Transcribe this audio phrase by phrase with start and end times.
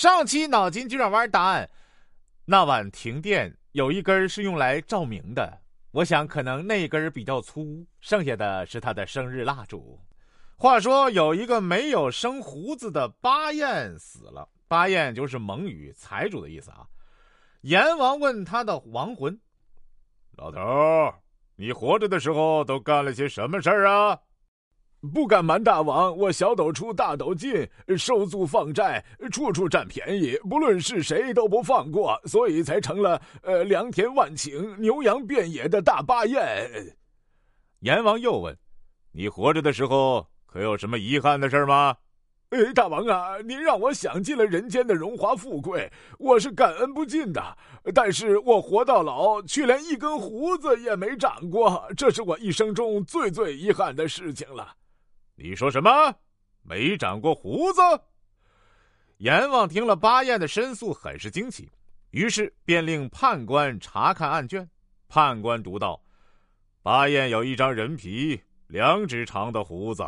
[0.00, 1.68] 上期脑筋急转弯答案：
[2.46, 10.00] 那晚停电有一根是用来照明的，我想可能那根比较粗，剩下的是他的生日蜡烛。
[10.56, 16.86] 话说有一个没有生胡子的巴彦死了，巴彦就是蒙语财主的意思啊。
[17.60, 19.38] 阎王问他的亡魂
[20.32, 21.14] ：“老头，
[21.56, 24.18] 你活着的时候都干了些什么事儿啊？”
[25.14, 36.38] 不敢瞒大王，我小斗出大斗进，收租放债，处处占便宜，不论是谁都不放过，所以才成了呃良田万顷、牛羊遍野的大巴彦。
[37.80, 38.54] 阎王又问
[39.10, 41.96] ：“你活着的时候可有什么遗憾的事吗？”
[42.50, 47.42] 呃，大王啊，您让我享尽了人间的荣华富贵，我是感恩不尽的。
[47.94, 54.74] 但是我活到老，却连一根胡子也没长过，这是我一生中最最遗憾的事情了。
[55.42, 56.14] 你说什么？
[56.60, 57.80] 没长过胡子？
[59.16, 61.72] 阎王听了巴彦的申诉，很是惊奇，
[62.10, 64.68] 于是便令判官查看案卷。
[65.08, 66.02] 判官读道
[66.84, 70.04] ：“巴彦有一张人皮两指长的胡子。”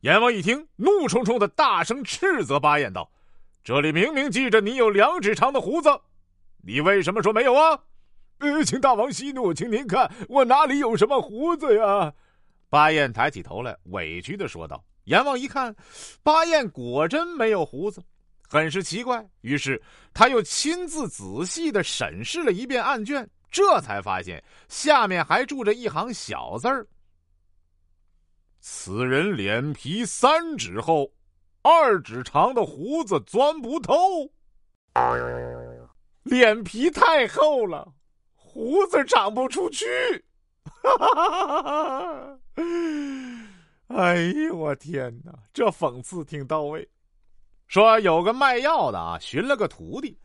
[0.00, 3.10] 阎王一听，怒冲冲的大声斥责巴彦道
[3.64, 5.88] ：“这里明明记着你有两指长的胡子，
[6.62, 7.84] 你为什么说没有啊？”
[8.40, 12.12] 呃，请大王息怒，请您看我哪里有什么胡子呀？
[12.70, 15.74] 巴彦抬起头来，委屈的说道：“阎王一看，
[16.22, 18.00] 巴彦果真没有胡子，
[18.48, 19.28] 很是奇怪。
[19.40, 19.82] 于是
[20.14, 26.86] 他又亲自仔细的审视了一遍案卷，这才发现下面还注着一行小字儿：
[28.60, 31.12] 此人脸皮三指厚，
[31.62, 34.30] 二指长的胡子钻不透。
[36.22, 37.92] 脸皮太厚了，
[38.36, 39.84] 胡子长不出去。”
[40.82, 42.38] 哈哈哈哈哈！
[43.88, 46.88] 哎呦我天哪，这讽刺挺到位。
[47.66, 50.18] 说有个卖药的啊，寻了个徒弟，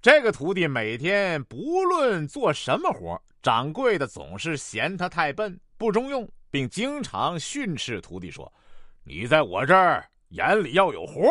[0.00, 8.50] 这个徒弟每天不论做什么活，掌柜的总是嫌他太笨不中用，并经常训斥徒弟说
[9.04, 11.28] ：“你在我这儿眼里要有活，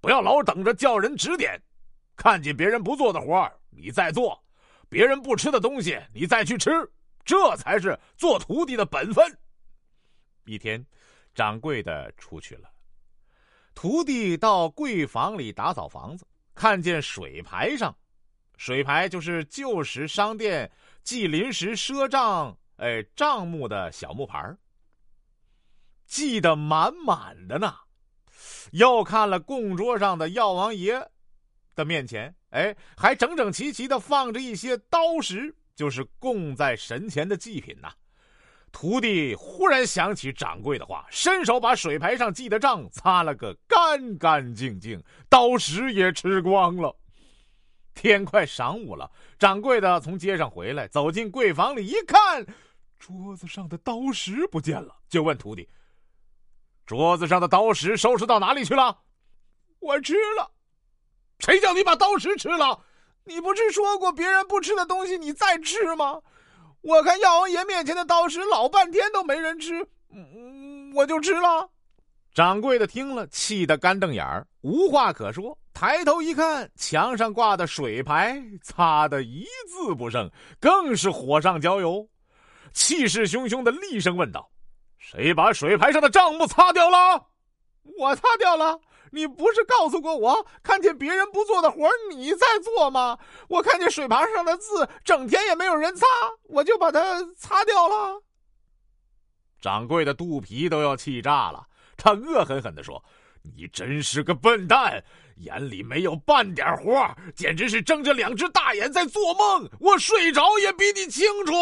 [0.00, 1.60] 不要老等着叫人指点。
[2.16, 4.38] 看见别人不做的活，你再做；
[4.88, 6.70] 别人不吃的东西，你再去吃。”
[7.24, 9.38] 这才是做徒弟的本分。
[10.44, 10.84] 一天，
[11.34, 12.70] 掌柜的出去了，
[13.74, 17.96] 徒弟到柜房里打扫房子，看见水牌上，
[18.56, 20.70] 水牌就是旧时商店
[21.04, 24.56] 记临时赊账哎账目的小木牌
[26.06, 27.76] 记得满满的呢。
[28.72, 31.10] 又看了供桌上的药王爷
[31.74, 35.54] 的面前，哎，还整整齐齐的放着一些刀石。
[35.80, 37.90] 就是供在神前的祭品呐。
[38.70, 46.94] 徒弟忽然想起掌柜的话，伸手把水牌上记的账擦了个干干净净，刀石也吃光了。
[47.94, 52.44] 天快晌午了，掌柜的从街上回来，走进柜房里一看，
[52.98, 55.66] 桌子上的刀石不见了，就问徒弟
[56.84, 58.98] ：“桌子上的刀石收拾到哪里去了
[59.80, 60.52] ？”“我吃了。
[61.40, 62.84] ”“谁叫你把刀石吃了？”
[63.24, 66.20] 你不是说过别人不吃的东西你再吃吗？
[66.82, 71.68] 我看药王爷面前的刀石老半天都没人吃，嗯，我就吃了。
[72.32, 75.58] 掌柜的听了，气得干瞪眼儿，无话可说。
[75.74, 82.08] 抬头一看，墙上挂的水牌擦得一字不剩，更是火上浇油，
[82.72, 84.50] 气势汹汹的厉声问道
[84.96, 87.26] ：“谁把水牌上的账目擦掉了
[87.98, 88.80] ？”“我擦掉了。”
[89.12, 93.18] 你不是告诉过我，看见别人不做的活你在做吗？
[93.48, 96.06] 我看见水盘上的字，整天也没有人擦，
[96.44, 98.22] 我就把它擦掉了。
[99.60, 101.66] 掌柜的肚皮都要气炸了，
[101.96, 103.04] 他恶狠狠地说
[103.56, 105.04] ：“你真是个笨蛋，
[105.36, 109.68] 眼里没有半点活，简直是睁着两只大眼在做梦。
[109.80, 111.52] 我睡着也比你清楚。”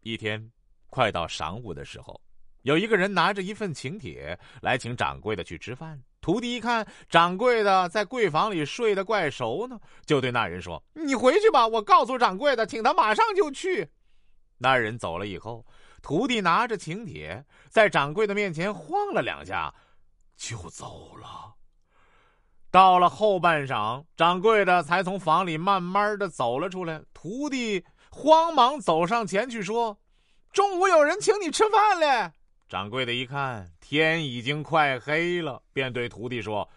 [0.00, 0.50] 一天，
[0.86, 2.18] 快到晌午的时候。
[2.68, 5.98] 有一个人拿着一份请帖来请掌柜的去吃饭。
[6.20, 13.88] 徒弟一看掌柜的在柜房里睡得怪熟呢，就对那人说：“你回去吧，我告诉掌柜的，请他马上就去。”
[14.58, 15.64] 那人走了以后，
[16.02, 19.74] 徒弟拿着请帖在掌柜的面前晃了两下，
[20.36, 21.54] 就走了。
[22.70, 27.00] 到了后半晌，掌柜的才从房里慢慢的走了出来。
[27.14, 29.96] 徒弟慌忙走上前去说
[30.52, 32.32] ：“中午有人请你吃饭嘞。”
[32.68, 36.68] 掌柜的一看天已经快黑了，便对徒弟说：“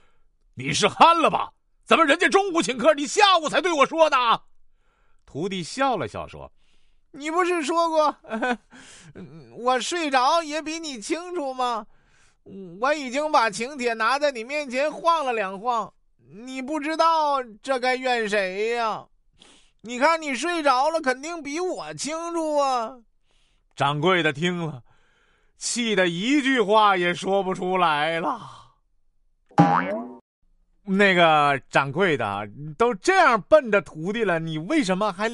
[0.56, 1.52] 你是憨了吧？
[1.84, 4.18] 怎么人家中午请客，你下午才对我说呢？”
[5.26, 6.50] 徒弟笑了笑说
[7.12, 8.18] ：“你不是说过，
[9.58, 11.86] 我睡着也比你清楚吗？
[12.80, 15.94] 我已经把请帖拿在你面前晃了两晃，
[16.46, 19.06] 你不知道这该怨谁呀？
[19.82, 23.00] 你看你睡着了，肯定比我清楚啊！
[23.76, 24.84] 掌柜的听了，
[25.62, 28.42] 气得一句话也说不出来了。
[30.84, 32.50] 那个掌柜的
[32.80, 35.30] 都这样奔着徒弟了，你为什么还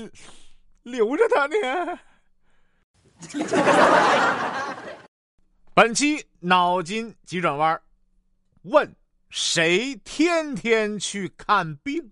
[0.83, 1.99] 留着他呢？
[5.73, 7.81] 本期脑筋急转弯，
[8.63, 8.93] 问
[9.29, 12.11] 谁天天去看病？